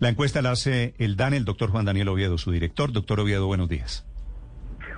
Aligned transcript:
La 0.00 0.08
encuesta 0.08 0.40
la 0.40 0.52
hace 0.52 0.94
el 0.96 1.16
DAN, 1.16 1.34
el 1.34 1.44
doctor 1.44 1.68
Juan 1.70 1.84
Daniel 1.84 2.08
Oviedo, 2.08 2.38
su 2.38 2.50
director. 2.50 2.90
Doctor 2.90 3.20
Oviedo, 3.20 3.46
buenos 3.46 3.68
días. 3.68 4.06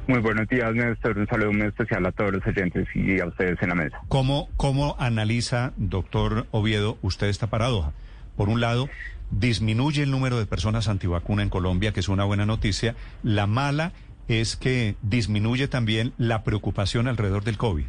Muy 0.07 0.21
buenos 0.21 0.47
días, 0.47 0.73
Néstor. 0.75 1.19
Un 1.19 1.27
saludo 1.27 1.53
muy 1.53 1.67
especial 1.67 2.07
a 2.07 2.13
todos 2.13 2.33
los 2.33 2.47
oyentes 2.47 2.87
y 2.95 3.19
a 3.19 3.27
ustedes 3.27 3.61
en 3.62 3.71
la 3.71 3.75
mesa. 3.75 4.01
¿Cómo, 4.07 4.49
cómo 4.57 4.95
analiza, 5.01 5.73
doctor 5.77 6.46
Oviedo, 6.53 6.99
usted 7.03 7.27
esta 7.27 7.49
paradoja? 7.49 7.93
Por 8.37 8.49
un 8.49 8.61
lado, 8.61 8.88
disminuye 9.33 10.04
el 10.04 10.12
número 10.12 10.38
de 10.38 10.46
personas 10.46 10.87
antivacuna 10.87 11.42
en 11.42 11.48
Colombia, 11.48 11.92
que 11.92 11.98
es 11.98 12.08
una 12.08 12.22
buena 12.22 12.46
noticia. 12.46 12.94
La 13.24 13.48
mala 13.48 13.92
es 14.28 14.54
que 14.54 14.94
disminuye 15.03 15.66
también 15.66 16.12
la 16.16 16.45
preocupación 16.45 17.09
alrededor 17.09 17.42
del 17.42 17.59
COVID. 17.59 17.87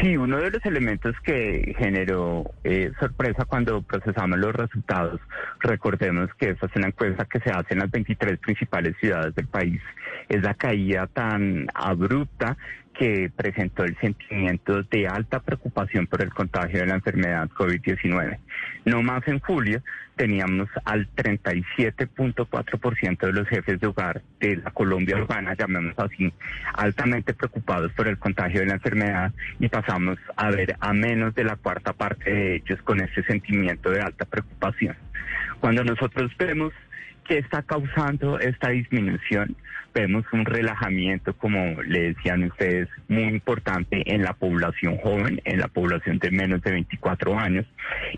Sí, 0.00 0.16
uno 0.16 0.38
de 0.38 0.50
los 0.50 0.64
elementos 0.66 1.14
que 1.20 1.74
generó 1.78 2.50
eh, 2.64 2.90
sorpresa 2.98 3.44
cuando 3.44 3.82
procesamos 3.82 4.38
los 4.38 4.54
resultados, 4.54 5.20
recordemos 5.60 6.30
que 6.34 6.50
esa 6.50 6.66
es 6.66 6.76
una 6.76 6.88
encuesta 6.88 7.24
que 7.26 7.40
se 7.40 7.50
hace 7.50 7.74
en 7.74 7.80
las 7.80 7.90
23 7.90 8.38
principales 8.38 8.96
ciudades 8.98 9.34
del 9.34 9.46
país, 9.46 9.80
es 10.28 10.42
la 10.42 10.54
caída 10.54 11.06
tan 11.06 11.66
abrupta 11.74 12.56
que 12.94 13.30
presentó 13.34 13.84
el 13.84 13.98
sentimiento 13.98 14.82
de 14.84 15.08
alta 15.08 15.40
preocupación 15.40 16.06
por 16.06 16.22
el 16.22 16.32
contagio 16.32 16.80
de 16.80 16.86
la 16.86 16.94
enfermedad 16.94 17.50
COVID-19. 17.50 18.38
No 18.84 19.02
más 19.02 19.26
en 19.26 19.40
julio 19.40 19.82
teníamos 20.16 20.68
al 20.84 21.08
37.4% 21.16 23.18
de 23.18 23.32
los 23.32 23.48
jefes 23.48 23.80
de 23.80 23.88
hogar 23.88 24.22
de 24.38 24.56
la 24.56 24.70
Colombia 24.70 25.16
urbana, 25.16 25.54
llamémoslo 25.54 26.04
así, 26.04 26.32
altamente 26.74 27.34
preocupados 27.34 27.90
por 27.92 28.06
el 28.06 28.16
contagio 28.18 28.60
de 28.60 28.66
la 28.66 28.74
enfermedad 28.74 29.32
y 29.58 29.68
pasamos 29.74 30.18
a 30.36 30.50
ver 30.50 30.76
a 30.78 30.92
menos 30.92 31.34
de 31.34 31.42
la 31.42 31.56
cuarta 31.56 31.92
parte 31.92 32.32
de 32.32 32.56
ellos 32.56 32.80
con 32.82 33.00
ese 33.00 33.24
sentimiento 33.24 33.90
de 33.90 34.00
alta 34.00 34.24
preocupación. 34.24 34.96
Cuando 35.60 35.82
nosotros 35.82 36.30
vemos 36.38 36.72
¿Qué 37.24 37.38
está 37.38 37.62
causando 37.62 38.38
esta 38.38 38.68
disminución? 38.68 39.56
Vemos 39.94 40.24
un 40.32 40.44
relajamiento, 40.44 41.32
como 41.34 41.82
le 41.82 42.12
decían 42.12 42.44
ustedes, 42.44 42.88
muy 43.08 43.22
importante 43.24 44.02
en 44.12 44.22
la 44.22 44.34
población 44.34 44.98
joven, 44.98 45.40
en 45.44 45.58
la 45.58 45.68
población 45.68 46.18
de 46.18 46.30
menos 46.30 46.60
de 46.62 46.72
24 46.72 47.38
años, 47.38 47.64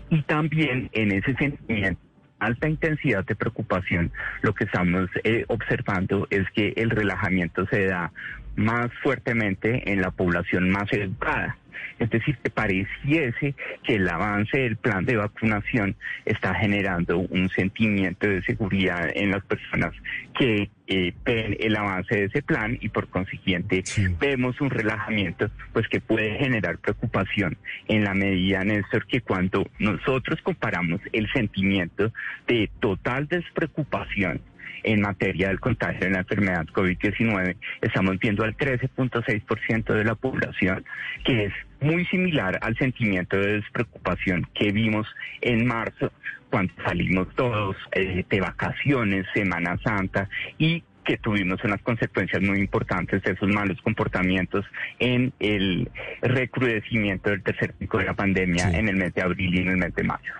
y 0.09 0.23
también 0.23 0.89
en 0.91 1.13
ese 1.13 1.35
sentimiento 1.35 2.01
alta 2.39 2.69
intensidad 2.69 3.25
de 3.25 3.35
preocupación, 3.35 4.11
lo 4.41 4.53
que 4.53 4.65
estamos 4.65 5.09
eh, 5.23 5.45
observando 5.47 6.27
es 6.29 6.49
que 6.51 6.73
el 6.77 6.89
relajamiento 6.89 7.65
se 7.67 7.85
da 7.85 8.11
más 8.55 8.89
fuertemente 9.03 9.91
en 9.91 10.01
la 10.01 10.11
población 10.11 10.69
más 10.69 10.91
educada. 10.91 11.57
Es 11.99 12.09
decir, 12.09 12.37
que 12.37 12.49
pareciese 12.49 13.55
que 13.83 13.95
el 13.95 14.07
avance 14.07 14.57
del 14.57 14.77
plan 14.77 15.05
de 15.05 15.17
vacunación 15.17 15.95
está 16.25 16.53
generando 16.55 17.17
un 17.17 17.49
sentimiento 17.49 18.27
de 18.27 18.41
seguridad 18.43 19.09
en 19.13 19.31
las 19.31 19.43
personas 19.45 19.93
que 20.37 20.69
eh, 20.87 21.13
ven 21.25 21.57
el 21.59 21.75
avance 21.75 22.15
de 22.15 22.25
ese 22.25 22.41
plan 22.41 22.77
y 22.79 22.89
por 22.89 23.09
consiguiente 23.09 23.83
vemos 24.19 24.61
un 24.61 24.69
relajamiento 24.69 25.49
pues 25.73 25.87
que 25.89 25.99
puede 25.99 26.37
generar 26.37 26.77
preocupación 26.77 27.57
en 27.87 28.03
la 28.03 28.13
medida, 28.13 28.63
Néstor, 28.63 29.05
que 29.05 29.21
cuando 29.21 29.67
nosotros 29.79 30.39
comparamos 30.41 31.01
el 31.11 31.29
sentimiento 31.31 32.13
de 32.47 32.69
total 32.79 33.27
despreocupación 33.27 34.41
en 34.83 35.01
materia 35.01 35.49
del 35.49 35.59
contagio 35.59 35.99
de 35.99 36.11
la 36.11 36.19
enfermedad 36.19 36.65
COVID-19, 36.67 37.55
estamos 37.81 38.19
viendo 38.19 38.43
al 38.43 38.55
13.6% 38.55 39.93
de 39.93 40.03
la 40.03 40.15
población, 40.15 40.85
que 41.25 41.45
es 41.45 41.53
muy 41.79 42.05
similar 42.05 42.59
al 42.61 42.77
sentimiento 42.77 43.37
de 43.37 43.53
despreocupación 43.53 44.47
que 44.53 44.71
vimos 44.71 45.07
en 45.41 45.65
marzo 45.65 46.11
cuando 46.49 46.73
salimos 46.83 47.27
todos 47.35 47.75
eh, 47.91 48.25
de 48.29 48.39
vacaciones, 48.39 49.25
Semana 49.33 49.77
Santa 49.83 50.29
y 50.57 50.83
que 51.03 51.17
tuvimos 51.17 51.63
unas 51.63 51.81
consecuencias 51.81 52.41
muy 52.41 52.59
importantes 52.59 53.23
de 53.23 53.31
esos 53.31 53.47
malos 53.47 53.81
comportamientos 53.81 54.65
en 54.99 55.31
el 55.39 55.89
recrudecimiento 56.21 57.29
del 57.29 57.43
tercer 57.43 57.73
pico 57.73 57.97
de 57.97 58.05
la 58.05 58.13
pandemia 58.13 58.69
en 58.77 58.89
el 58.89 58.97
mes 58.97 59.13
de 59.13 59.21
abril 59.21 59.55
y 59.55 59.59
en 59.59 59.69
el 59.69 59.77
mes 59.77 59.95
de 59.95 60.03
mayo. 60.03 60.33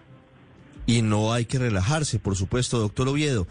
Y 0.85 1.01
no 1.01 1.33
hay 1.33 1.45
que 1.45 1.59
relajarse, 1.59 2.19
por 2.19 2.35
supuesto, 2.35 2.79
doctor 2.79 3.07
Oviedo 3.07 3.47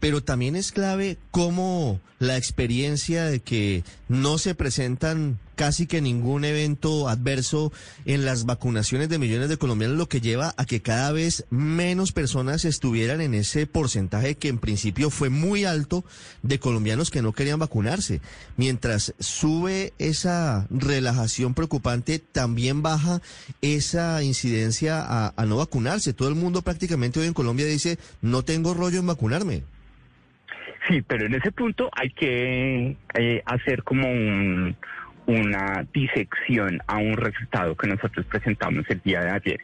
pero 0.00 0.22
también 0.22 0.56
es 0.56 0.72
clave 0.72 1.18
cómo 1.30 2.00
la 2.18 2.36
experiencia 2.36 3.24
de 3.24 3.40
que 3.40 3.82
no 4.08 4.38
se 4.38 4.54
presentan 4.54 5.38
casi 5.58 5.88
que 5.88 6.00
ningún 6.00 6.44
evento 6.44 7.08
adverso 7.08 7.72
en 8.04 8.24
las 8.24 8.46
vacunaciones 8.46 9.08
de 9.08 9.18
millones 9.18 9.48
de 9.48 9.56
colombianos, 9.56 9.98
lo 9.98 10.08
que 10.08 10.20
lleva 10.20 10.54
a 10.56 10.64
que 10.64 10.82
cada 10.82 11.10
vez 11.10 11.46
menos 11.50 12.12
personas 12.12 12.64
estuvieran 12.64 13.20
en 13.20 13.34
ese 13.34 13.66
porcentaje 13.66 14.36
que 14.36 14.46
en 14.46 14.58
principio 14.58 15.10
fue 15.10 15.30
muy 15.30 15.64
alto 15.64 16.04
de 16.44 16.60
colombianos 16.60 17.10
que 17.10 17.22
no 17.22 17.32
querían 17.32 17.58
vacunarse. 17.58 18.20
Mientras 18.56 19.14
sube 19.18 19.94
esa 19.98 20.68
relajación 20.70 21.54
preocupante, 21.54 22.20
también 22.20 22.80
baja 22.80 23.20
esa 23.60 24.22
incidencia 24.22 25.04
a, 25.08 25.44
no 25.44 25.56
vacunarse. 25.56 26.12
Todo 26.12 26.28
el 26.28 26.36
mundo 26.36 26.62
prácticamente 26.62 27.18
hoy 27.18 27.26
en 27.26 27.34
Colombia 27.34 27.66
dice, 27.66 27.98
no 28.22 28.44
tengo 28.44 28.74
rollo 28.74 29.00
en 29.00 29.08
vacunarme. 29.08 29.64
Sí, 30.86 31.02
pero 31.02 31.26
en 31.26 31.34
ese 31.34 31.50
punto 31.50 31.90
hay 31.92 32.10
que 32.10 32.96
eh, 33.14 33.42
hacer 33.44 33.82
como 33.82 34.06
una 35.28 35.86
disección 35.92 36.80
a 36.86 36.96
un 36.96 37.14
resultado 37.18 37.76
que 37.76 37.86
nosotros 37.86 38.24
presentamos 38.26 38.86
el 38.88 39.00
día 39.02 39.20
de 39.20 39.30
ayer. 39.30 39.60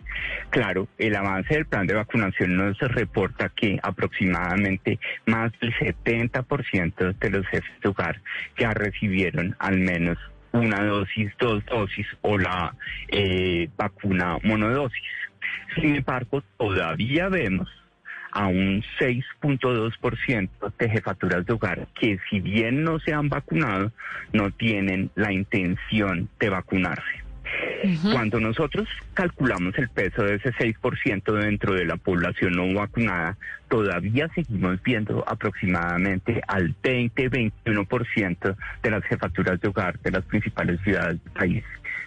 Claro, 0.50 0.88
el 0.98 1.16
avance 1.16 1.54
del 1.54 1.64
plan 1.64 1.86
de 1.86 1.94
vacunación 1.94 2.54
nos 2.54 2.78
reporta 2.80 3.48
que 3.48 3.80
aproximadamente 3.82 4.98
más 5.24 5.52
del 5.60 5.72
70% 5.74 7.18
de 7.18 7.30
los 7.30 7.46
jefes 7.46 7.80
de 7.82 7.88
hogar 7.88 8.20
ya 8.58 8.72
recibieron 8.72 9.56
al 9.58 9.78
menos 9.78 10.18
una 10.52 10.84
dosis, 10.84 11.32
dos 11.40 11.64
dosis 11.64 12.06
o 12.20 12.36
la 12.36 12.74
eh, 13.08 13.70
vacuna 13.78 14.36
monodosis. 14.42 15.02
Sin 15.76 15.96
embargo, 15.96 16.42
todavía 16.58 17.30
vemos 17.30 17.70
a 18.34 18.48
un 18.48 18.82
6.2% 18.98 20.48
de 20.78 20.90
jefaturas 20.90 21.46
de 21.46 21.52
hogar 21.52 21.86
que 21.98 22.18
si 22.28 22.40
bien 22.40 22.82
no 22.82 22.98
se 22.98 23.14
han 23.14 23.28
vacunado, 23.28 23.92
no 24.32 24.50
tienen 24.50 25.10
la 25.14 25.32
intención 25.32 26.28
de 26.38 26.48
vacunarse. 26.50 27.24
Cuando 28.10 28.40
nosotros 28.40 28.88
calculamos 29.12 29.78
el 29.78 29.88
peso 29.88 30.24
de 30.24 30.36
ese 30.36 30.52
6% 30.52 31.32
dentro 31.32 31.74
de 31.74 31.84
la 31.84 31.96
población 31.96 32.54
no 32.54 32.74
vacunada, 32.74 33.36
todavía 33.68 34.28
seguimos 34.34 34.82
viendo 34.82 35.24
aproximadamente 35.28 36.40
al 36.48 36.74
20-21% 36.82 38.56
de 38.82 38.90
las 38.90 39.04
jefaturas 39.04 39.60
de 39.60 39.68
hogar 39.68 40.00
de 40.00 40.10
las 40.10 40.24
principales 40.24 40.80
ciudades 40.80 41.22
del 41.22 41.32
país 41.32 41.64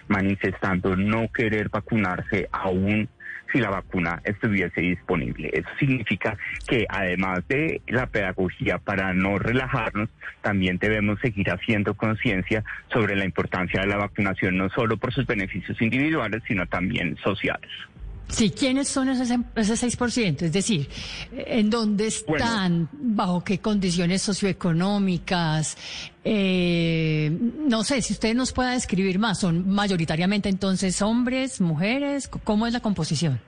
manifestando 0.08 0.96
no 0.96 1.30
querer 1.32 1.68
vacunarse 1.68 2.48
aún 2.50 3.08
si 3.52 3.58
la 3.58 3.70
vacuna 3.70 4.20
estuviese 4.24 4.80
disponible. 4.80 5.50
Eso 5.52 5.68
significa 5.78 6.36
que 6.66 6.86
además 6.88 7.46
de 7.48 7.80
la 7.86 8.06
pedagogía 8.06 8.78
para 8.78 9.12
no 9.14 9.38
relajarnos, 9.38 10.08
también 10.42 10.78
debemos 10.78 11.18
seguir 11.20 11.50
haciendo 11.50 11.94
conciencia 11.94 12.64
sobre 12.92 13.16
la 13.16 13.24
importancia 13.24 13.80
de 13.80 13.86
la 13.86 13.96
vacunación, 13.96 14.56
no 14.56 14.68
solo 14.70 14.96
por 14.96 15.12
sus 15.12 15.26
beneficios 15.26 15.80
individuales, 15.80 16.42
sino 16.46 16.66
también 16.66 17.16
sociales. 17.18 17.70
Sí, 18.28 18.50
¿quiénes 18.50 18.88
son 18.88 19.08
ese, 19.08 19.38
ese 19.56 19.74
6%? 19.74 20.42
Es 20.42 20.52
decir, 20.52 20.88
¿en 21.32 21.70
dónde 21.70 22.08
están? 22.08 22.88
¿Bajo 22.92 23.42
qué 23.42 23.58
condiciones 23.58 24.20
socioeconómicas? 24.22 25.76
Eh, 26.24 27.30
no 27.66 27.84
sé, 27.84 28.02
si 28.02 28.12
usted 28.12 28.34
nos 28.34 28.52
pueda 28.52 28.72
describir 28.72 29.18
más, 29.18 29.40
¿son 29.40 29.68
mayoritariamente 29.68 30.50
entonces 30.50 31.00
hombres, 31.00 31.60
mujeres? 31.60 32.28
¿Cómo 32.28 32.66
es 32.66 32.74
la 32.74 32.80
composición? 32.80 33.40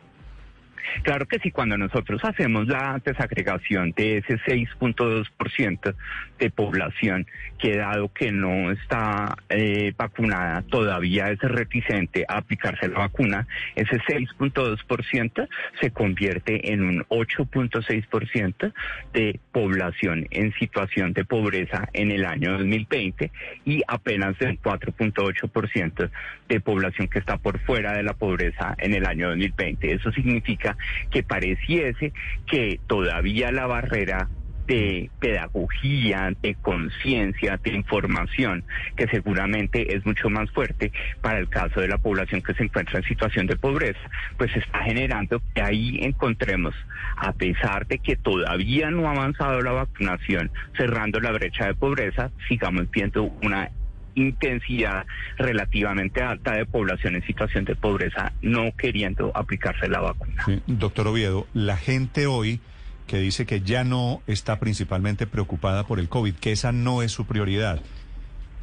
Claro 1.02 1.26
que 1.26 1.38
sí, 1.38 1.50
cuando 1.50 1.76
nosotros 1.78 2.20
hacemos 2.24 2.66
la 2.66 3.00
desagregación 3.04 3.92
de 3.92 4.18
ese 4.18 4.38
6.2% 4.38 5.94
de 6.38 6.50
población 6.50 7.26
que 7.58 7.76
dado 7.76 8.12
que 8.12 8.32
no 8.32 8.70
está 8.70 9.36
eh, 9.48 9.92
vacunada 9.96 10.62
todavía 10.62 11.30
es 11.30 11.38
reticente 11.40 12.24
a 12.28 12.38
aplicarse 12.38 12.88
la 12.88 13.00
vacuna, 13.00 13.46
ese 13.76 13.98
6.2% 13.98 15.48
se 15.80 15.90
convierte 15.90 16.72
en 16.72 16.82
un 16.82 17.04
8.6% 17.04 18.72
de 19.12 19.40
población 19.52 20.26
en 20.30 20.52
situación 20.54 21.12
de 21.12 21.24
pobreza 21.24 21.88
en 21.92 22.10
el 22.10 22.24
año 22.24 22.52
2020 22.52 23.30
y 23.64 23.82
apenas 23.86 24.36
el 24.40 24.60
4.8% 24.60 26.10
de 26.48 26.60
población 26.60 27.08
que 27.08 27.18
está 27.18 27.36
por 27.36 27.58
fuera 27.60 27.92
de 27.92 28.02
la 28.02 28.14
pobreza 28.14 28.74
en 28.78 28.94
el 28.94 29.06
año 29.06 29.28
2020. 29.28 29.92
Eso 29.92 30.10
significa 30.12 30.69
que 31.10 31.22
pareciese 31.22 32.12
que 32.46 32.80
todavía 32.86 33.52
la 33.52 33.66
barrera 33.66 34.28
de 34.70 35.10
pedagogía, 35.18 36.32
de 36.42 36.54
conciencia, 36.54 37.56
de 37.56 37.72
información, 37.72 38.62
que 38.94 39.08
seguramente 39.08 39.96
es 39.96 40.06
mucho 40.06 40.30
más 40.30 40.48
fuerte 40.52 40.92
para 41.20 41.40
el 41.40 41.48
caso 41.48 41.80
de 41.80 41.88
la 41.88 41.98
población 41.98 42.40
que 42.40 42.54
se 42.54 42.62
encuentra 42.62 43.00
en 43.00 43.04
situación 43.04 43.48
de 43.48 43.56
pobreza, 43.56 43.98
pues 44.38 44.54
está 44.54 44.84
generando 44.84 45.42
que 45.56 45.60
ahí 45.60 45.98
encontremos, 46.02 46.72
a 47.16 47.32
pesar 47.32 47.88
de 47.88 47.98
que 47.98 48.14
todavía 48.14 48.92
no 48.92 49.08
ha 49.08 49.12
avanzado 49.12 49.60
la 49.60 49.72
vacunación, 49.72 50.52
cerrando 50.76 51.18
la 51.18 51.32
brecha 51.32 51.66
de 51.66 51.74
pobreza, 51.74 52.30
sigamos 52.48 52.88
viendo 52.92 53.24
una 53.42 53.70
intensidad 54.14 55.06
relativamente 55.38 56.22
alta 56.22 56.52
de 56.52 56.66
población 56.66 57.16
en 57.16 57.26
situación 57.26 57.64
de 57.64 57.76
pobreza 57.76 58.32
no 58.42 58.72
queriendo 58.76 59.32
aplicarse 59.34 59.88
la 59.88 60.00
vacuna. 60.00 60.44
doctor 60.66 61.08
Oviedo, 61.08 61.46
la 61.54 61.76
gente 61.76 62.26
hoy 62.26 62.60
que 63.06 63.18
dice 63.18 63.44
que 63.44 63.60
ya 63.60 63.82
no 63.82 64.22
está 64.28 64.60
principalmente 64.60 65.26
preocupada 65.26 65.84
por 65.84 65.98
el 65.98 66.08
COVID, 66.08 66.34
que 66.34 66.52
esa 66.52 66.70
no 66.70 67.02
es 67.02 67.10
su 67.10 67.26
prioridad. 67.26 67.80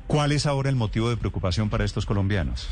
¿Cuál 0.08 0.32
es 0.32 0.46
ahora 0.46 0.70
el 0.70 0.78
motivo 0.78 1.10
de 1.10 1.18
preocupación 1.18 1.70
para 1.70 1.84
estos 1.84 2.06
colombianos? 2.06 2.70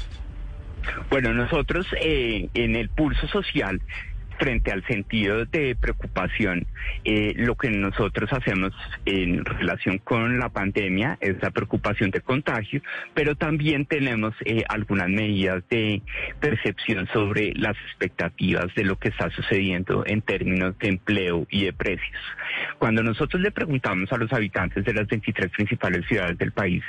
Bueno, 1.10 1.34
nosotros 1.34 1.86
eh, 2.00 2.48
en 2.54 2.78
el 2.78 2.88
pulso 2.88 3.28
social 3.28 3.82
frente 4.38 4.72
al 4.72 4.86
sentido 4.86 5.46
de 5.46 5.76
preocupación, 5.76 6.66
eh, 7.04 7.34
lo 7.36 7.56
que 7.56 7.70
nosotros 7.70 8.32
hacemos 8.34 8.74
en 9.06 9.44
relación 9.46 10.00
con 10.00 10.40
la 10.40 10.50
pandemia 10.50 11.18
es 11.22 11.42
la 11.42 11.52
preocupación 11.52 12.12
de 12.12 12.22
contagio, 12.22 12.82
pero 13.14 13.36
también 13.36 13.86
tenemos 13.86 14.34
eh, 14.46 14.64
algunas 14.68 15.10
medidas 15.10 15.64
de 15.70 16.02
percepción 16.40 17.08
sobre 17.14 17.54
las 17.56 17.76
expectativas 17.88 18.74
de 18.76 18.84
lo 18.84 18.98
que 18.98 19.10
está 19.10 19.30
sucediendo 19.30 20.04
en 20.06 20.22
términos 20.22 20.78
de 20.80 20.90
empleo 20.90 21.48
y 21.50 21.66
de 21.66 21.74
precios. 21.74 22.22
Cuando 22.80 23.04
nosotros 23.04 23.42
le 23.42 23.52
preguntamos 23.52 24.12
a 24.12 24.18
los 24.18 24.32
habitantes 24.34 24.86
de 24.86 24.94
las 24.94 25.08
23 25.08 25.52
principales 25.52 26.06
ciudades 26.08 26.38
del 26.38 26.52
país 26.52 26.84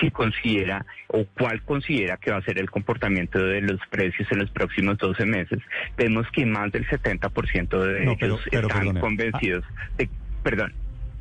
si 0.00 0.10
considera 0.10 0.84
o 1.08 1.24
cuál 1.38 1.62
considera 1.62 2.16
que 2.16 2.30
va 2.30 2.38
a 2.38 2.42
ser 2.42 2.58
el 2.58 2.70
comportamiento 2.70 3.38
de 3.38 3.60
los 3.60 3.80
precios 3.90 4.26
en 4.32 4.38
los 4.38 4.50
próximos 4.50 4.98
12 4.98 5.26
meses, 5.26 5.58
vemos 5.96 6.26
que 6.32 6.46
más 6.46 6.72
del 6.72 6.88
70% 6.92 7.82
de 7.82 8.02
ellos 8.04 8.40
están 8.50 9.00
convencidos 9.00 9.64
de... 9.96 10.08
Perdón. 10.42 10.72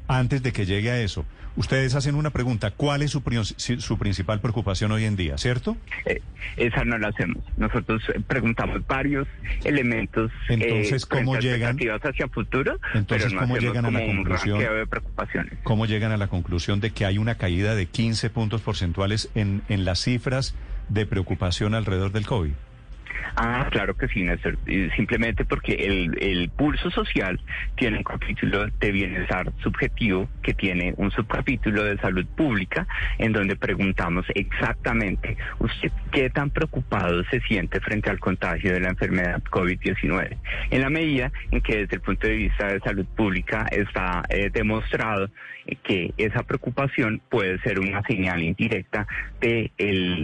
Antes 0.08 0.44
de 0.44 0.52
que 0.52 0.66
llegue 0.66 0.92
a 0.92 1.00
eso, 1.00 1.26
ustedes 1.56 1.96
hacen 1.96 2.16
una 2.16 2.32
pregunta, 2.32 2.72
¿cuál 2.72 3.02
es 3.02 3.12
su, 3.12 3.22
su 3.56 3.98
principal 3.98 4.42
preocupación 4.42 4.92
hoy 4.92 5.06
en 5.06 5.16
día, 5.16 5.38
cierto? 5.38 5.78
Eh, 6.06 6.22
esa 6.58 6.84
no 6.84 6.98
la 6.98 7.10
hacemos. 7.10 7.44
Nosotros 7.58 8.02
eh, 8.14 8.20
preguntamos 8.26 8.86
varios 8.88 9.28
elementos 9.64 10.32
eh, 10.50 10.54
entonces, 10.54 11.06
¿cómo 11.06 11.38
llegan 11.38 11.78
hacia 12.04 12.28
futuro, 12.28 12.80
entonces, 12.94 13.34
¿cómo 13.34 13.58
llegan 13.58 13.86
a 13.86 13.92
la 13.92 14.06
conclusión 14.06 14.60
de 14.60 14.88
preocupaciones. 14.88 15.54
¿Cómo 15.64 15.86
llegan 15.86 16.12
a 16.12 16.18
la 16.18 16.28
conclusión 16.28 16.80
de 16.80 16.92
que 16.92 17.06
hay 17.06 17.18
una 17.18 17.36
caída 17.36 17.76
de 17.76 17.86
15 17.86 18.30
puntos 18.30 18.62
porcentuales 18.62 19.30
en, 19.36 19.62
en 19.70 19.86
las 19.86 20.00
cifras 20.00 20.56
de 20.90 21.06
preocupación 21.06 21.76
alrededor 21.76 22.12
del 22.12 22.26
COVID? 22.26 22.54
Ah, 23.36 23.68
claro 23.72 23.96
que 23.96 24.08
sí, 24.08 24.24
Néstor. 24.24 24.58
Simplemente 24.96 25.46
porque 25.46 25.74
el, 25.74 26.18
el 26.22 26.50
pulso 26.50 26.90
social 26.92 27.40
tiene 27.76 27.98
un 27.98 28.04
capítulo 28.04 28.68
de 28.68 28.92
bienestar 28.92 29.52
subjetivo 29.64 30.30
que 30.42 30.54
tiene 30.54 30.94
un 30.98 31.12
subcapítulo 31.12 31.84
de 31.84 31.98
salud 31.98 32.26
pública 32.36 32.88
en 33.18 33.32
donde 33.32 33.56
preguntamos 33.56 34.26
exactamente 34.36 35.38
usted 35.60 35.92
qué 36.12 36.30
tan 36.30 36.50
preocupado 36.50 37.24
se 37.26 37.40
siente 37.42 37.80
frente 37.80 38.10
al 38.10 38.20
contagio 38.20 38.74
de 38.74 38.80
la 38.80 38.90
enfermedad 38.90 39.42
COVID-19. 39.44 40.38
En 40.70 40.82
la 40.82 40.90
medida 40.90 41.32
en 41.52 41.62
que 41.62 41.78
desde 41.78 41.96
el 41.96 42.02
punto 42.02 42.28
de 42.28 42.36
vista 42.36 42.68
de 42.68 42.80
salud 42.80 43.06
pública 43.16 43.68
está 43.72 44.24
eh, 44.30 44.50
demostrado 44.52 45.30
que 45.84 46.14
esa 46.18 46.44
preocupación 46.44 47.22
puede 47.30 47.60
ser 47.60 47.80
una 47.80 48.02
señal 48.04 48.42
indirecta 48.42 49.08
de 49.40 49.72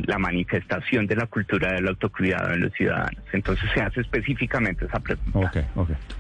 la 0.05 0.17
manifestación 0.17 1.07
de 1.07 1.15
la 1.15 1.27
cultura 1.27 1.73
del 1.73 1.87
autocuidado 1.87 2.53
en 2.53 2.61
los 2.61 2.73
ciudadanos. 2.73 2.86
Entonces 3.33 3.69
se 3.73 3.81
hace 3.81 4.01
específicamente 4.01 4.85
esa 4.85 4.99
pregunta. 4.99 5.51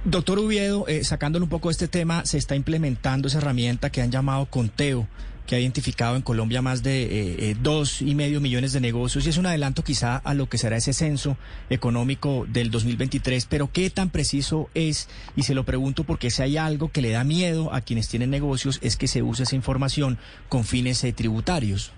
Doctor 0.03 0.39
Uviedo, 0.39 0.87
eh, 0.87 1.03
sacándole 1.03 1.43
un 1.43 1.49
poco 1.49 1.69
de 1.69 1.73
este 1.73 1.87
tema, 1.87 2.25
se 2.25 2.37
está 2.37 2.55
implementando 2.55 3.27
esa 3.27 3.39
herramienta 3.39 3.89
que 3.89 4.01
han 4.01 4.11
llamado 4.11 4.45
conteo 4.45 5.07
que 5.47 5.55
ha 5.55 5.59
identificado 5.59 6.15
en 6.17 6.21
Colombia 6.21 6.61
más 6.61 6.83
de 6.83 7.03
eh, 7.03 7.09
eh, 7.39 7.55
dos 7.59 8.01
y 8.01 8.13
medio 8.13 8.41
millones 8.41 8.73
de 8.73 8.81
negocios 8.81 9.25
y 9.25 9.29
es 9.29 9.37
un 9.37 9.45
adelanto 9.45 9.81
quizá 9.83 10.17
a 10.17 10.33
lo 10.33 10.47
que 10.47 10.57
será 10.57 10.75
ese 10.75 10.93
censo 10.93 11.37
económico 11.69 12.45
del 12.49 12.69
2023. 12.69 13.45
Pero 13.45 13.71
¿qué 13.71 13.89
tan 13.89 14.09
preciso 14.09 14.69
es? 14.75 15.07
Y 15.35 15.43
se 15.43 15.55
lo 15.55 15.63
pregunto 15.63 16.03
porque 16.03 16.29
si 16.29 16.41
hay 16.43 16.57
algo 16.57 16.91
que 16.91 17.01
le 17.01 17.11
da 17.11 17.23
miedo 17.23 17.73
a 17.73 17.81
quienes 17.81 18.09
tienen 18.09 18.29
negocios 18.29 18.79
es 18.83 18.97
que 18.97 19.07
se 19.07 19.23
use 19.23 19.43
esa 19.43 19.55
información 19.55 20.19
con 20.49 20.65
fines 20.65 21.03
eh, 21.05 21.13
tributarios. 21.13 21.93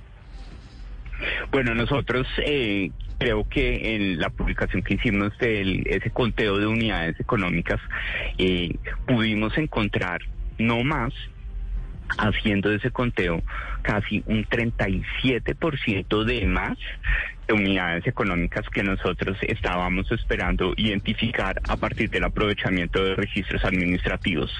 Bueno, 1.51 1.73
nosotros 1.73 2.27
creo 3.17 3.49
que 3.49 3.95
en 3.95 4.19
la 4.19 4.29
publicación 4.29 4.81
que 4.81 4.93
hicimos 4.93 5.37
de 5.39 5.83
ese 5.85 6.11
conteo 6.11 6.57
de 6.57 6.67
unidades 6.67 7.19
económicas 7.19 7.79
pudimos 9.07 9.57
encontrar 9.57 10.21
no 10.57 10.83
más 10.83 11.13
haciendo 12.17 12.71
ese 12.71 12.91
conteo 12.91 13.41
casi 13.81 14.23
un 14.25 14.45
37% 14.45 16.23
de 16.23 16.45
más 16.47 16.77
unidades 17.53 18.05
económicas 18.05 18.67
que 18.69 18.83
nosotros 18.83 19.37
estábamos 19.41 20.11
esperando 20.11 20.73
identificar 20.77 21.59
a 21.67 21.77
partir 21.77 22.09
del 22.09 22.25
aprovechamiento 22.25 23.03
de 23.03 23.15
registros 23.15 23.63
administrativos. 23.63 24.51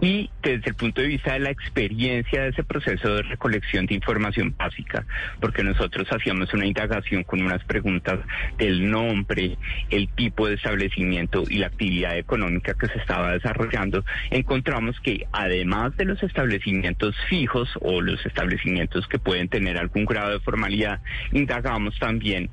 Y 0.00 0.30
desde 0.42 0.70
el 0.70 0.74
punto 0.74 1.00
de 1.00 1.08
vista 1.08 1.32
de 1.32 1.40
la 1.40 1.50
experiencia 1.50 2.42
de 2.42 2.48
ese 2.50 2.64
proceso 2.64 3.14
de 3.14 3.22
recolección 3.22 3.86
de 3.86 3.94
información 3.94 4.54
básica, 4.56 5.06
porque 5.40 5.62
nosotros 5.62 6.06
hacíamos 6.10 6.52
una 6.52 6.66
indagación 6.66 7.24
con 7.24 7.42
unas 7.42 7.64
preguntas 7.64 8.18
del 8.58 8.90
nombre, 8.90 9.56
el 9.90 10.08
tipo 10.08 10.48
de 10.48 10.54
establecimiento 10.54 11.44
y 11.48 11.58
la 11.58 11.68
actividad 11.68 12.18
económica 12.18 12.74
que 12.74 12.88
se 12.88 12.98
estaba 12.98 13.32
desarrollando, 13.32 14.04
encontramos 14.30 14.98
que 15.00 15.26
además 15.32 15.96
de 15.96 16.04
los 16.04 16.22
establecimientos 16.22 17.14
fijos 17.28 17.68
o 17.80 18.00
los 18.00 18.24
establecimientos 18.26 19.06
que 19.08 19.18
pueden 19.18 19.48
tener 19.48 19.78
algún 19.78 20.04
grado 20.04 20.32
de 20.32 20.40
formalidad, 20.40 21.00
indagamos 21.32 21.98
también 21.98 22.25
en 22.34 22.50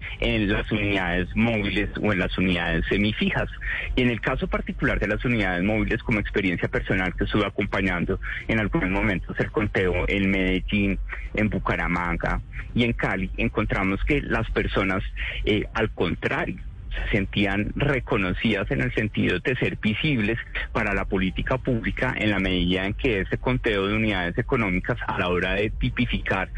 las 0.52 0.72
unidades 0.72 1.28
móviles 1.36 1.90
o 2.02 2.12
en 2.14 2.20
las 2.20 2.38
unidades 2.38 2.86
semifijas. 2.88 3.50
Y 3.96 4.02
en 4.02 4.10
el 4.10 4.22
caso 4.22 4.48
particular 4.48 5.00
de 5.00 5.08
las 5.08 5.24
unidades 5.26 5.64
móviles, 5.64 6.02
como 6.04 6.20
experiencia 6.20 6.68
personal 6.68 7.14
que 7.16 7.26
estuve 7.26 7.46
acompañando 7.46 8.20
en 8.48 8.60
algunos 8.60 8.90
momentos 8.90 9.40
el 9.40 9.52
conteo 9.52 10.06
en 10.08 10.30
Medellín, 10.30 11.00
en 11.34 11.50
Bucaramanga 11.50 12.42
y 12.76 12.84
en 12.84 12.94
Cali, 12.94 13.30
encontramos 13.38 14.04
que 14.04 14.22
las 14.22 14.50
personas, 14.52 15.04
eh, 15.46 15.66
al 15.74 15.92
contrario, 15.92 16.60
se 16.96 17.18
sentían 17.18 17.72
reconocidas 17.76 18.70
en 18.72 18.82
el 18.82 18.94
sentido 18.94 19.40
de 19.40 19.56
ser 19.56 19.78
visibles 19.78 20.38
para 20.72 20.94
la 20.94 21.06
política 21.06 21.58
pública 21.58 22.14
en 22.18 22.32
la 22.32 22.40
medida 22.40 22.86
en 22.86 22.94
que 22.94 23.22
ese 23.22 23.38
conteo 23.38 23.88
de 23.88 23.96
unidades 23.96 24.38
económicas 24.38 24.98
a 25.08 25.20
la 25.20 25.30
hora 25.30 25.54
de 25.54 25.70
tipificar 25.70 26.50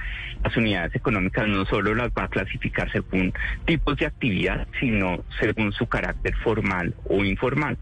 las 0.44 0.56
unidades 0.58 0.96
económicas 0.96 1.48
no 1.48 1.66
solo 1.66 1.96
las 1.96 2.10
va 2.10 2.26
a 2.26 2.28
clasificar 2.28 2.92
según 2.92 3.34
tipos 3.66 3.98
de 3.98 4.06
actividad, 4.06 4.68
sino 4.80 5.24
según 5.40 5.72
su 5.74 5.88
carácter 5.88 6.36
formal 6.44 6.94
o 7.10 7.24
informal. 7.24 7.78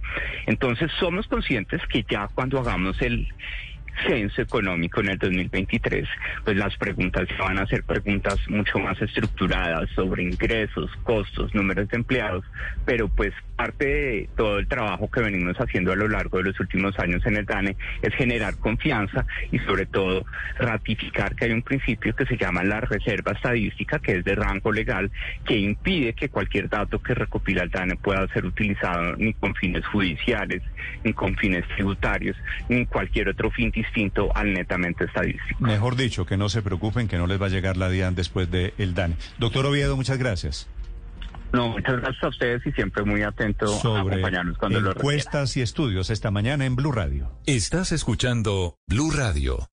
Entonces 0.45 0.91
somos 0.99 1.27
conscientes 1.27 1.81
que 1.87 2.05
ya 2.09 2.29
cuando 2.33 2.59
hagamos 2.59 3.01
el 3.01 3.27
censo 4.07 4.41
económico 4.41 5.01
en 5.01 5.09
el 5.09 5.17
2023, 5.17 6.07
pues 6.43 6.57
las 6.57 6.75
preguntas 6.77 7.27
van 7.37 7.59
a 7.59 7.67
ser 7.67 7.83
preguntas 7.83 8.37
mucho 8.49 8.79
más 8.79 9.01
estructuradas 9.01 9.89
sobre 9.91 10.23
ingresos, 10.23 10.91
costos, 11.03 11.53
números 11.53 11.87
de 11.89 11.97
empleados, 11.97 12.45
pero 12.85 13.07
pues 13.07 13.33
parte 13.55 13.85
de 13.85 14.29
todo 14.35 14.59
el 14.59 14.67
trabajo 14.67 15.09
que 15.09 15.21
venimos 15.21 15.55
haciendo 15.57 15.91
a 15.91 15.95
lo 15.95 16.07
largo 16.07 16.37
de 16.39 16.45
los 16.45 16.59
últimos 16.59 16.97
años 16.99 17.25
en 17.25 17.37
el 17.37 17.45
DANE 17.45 17.75
es 18.01 18.13
generar 18.15 18.57
confianza 18.57 19.25
y 19.51 19.59
sobre 19.59 19.85
todo 19.85 20.25
ratificar 20.57 21.35
que 21.35 21.45
hay 21.45 21.51
un 21.51 21.61
principio 21.61 22.15
que 22.15 22.25
se 22.25 22.37
llama 22.37 22.63
la 22.63 22.81
reserva 22.81 23.33
estadística, 23.33 23.99
que 23.99 24.17
es 24.17 24.25
de 24.25 24.35
rango 24.35 24.71
legal, 24.71 25.11
que 25.45 25.57
impide 25.57 26.13
que 26.13 26.29
cualquier 26.29 26.69
dato 26.69 27.01
que 27.01 27.13
recopila 27.13 27.63
el 27.63 27.69
DANE 27.69 27.95
pueda 27.95 28.27
ser 28.29 28.45
utilizado 28.45 29.15
ni 29.17 29.33
con 29.33 29.53
fines 29.55 29.85
judiciales, 29.87 30.61
ni 31.03 31.13
con 31.13 31.35
fines 31.37 31.67
tributarios, 31.75 32.35
ni 32.69 32.85
cualquier 32.85 33.29
otro 33.29 33.51
fin 33.51 33.71
distinto 33.83 34.35
al 34.35 34.53
netamente 34.53 35.05
estadístico. 35.05 35.63
Mejor 35.63 35.95
dicho, 35.95 36.25
que 36.25 36.37
no 36.37 36.49
se 36.49 36.61
preocupen, 36.61 37.07
que 37.07 37.17
no 37.17 37.27
les 37.27 37.41
va 37.41 37.47
a 37.47 37.49
llegar 37.49 37.77
la 37.77 37.89
DIAN 37.89 38.15
después 38.15 38.49
del 38.49 38.73
el 38.77 38.93
DANE. 38.93 39.15
Doctor 39.39 39.65
Oviedo, 39.65 39.95
muchas 39.95 40.17
gracias. 40.17 40.69
No, 41.53 41.69
muchas 41.69 42.01
gracias 42.01 42.23
a 42.23 42.27
ustedes 42.29 42.65
y 42.65 42.71
siempre 42.71 43.03
muy 43.03 43.21
atento 43.21 43.65
a 43.67 43.99
acompañarnos 43.99 44.57
cuando 44.57 44.81
lo 44.81 44.91
encuestas 44.91 45.55
y 45.55 45.61
estudios 45.61 46.09
esta 46.09 46.31
mañana 46.31 46.65
en 46.65 46.75
Blue 46.75 46.91
Radio. 46.91 47.31
Estás 47.45 47.91
escuchando 47.91 48.77
Blue 48.87 49.11
Radio. 49.11 49.67